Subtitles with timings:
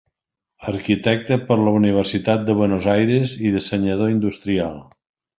[0.69, 4.81] Arquitecte per la Universitat de Buenos Aires i dissenyador industrial.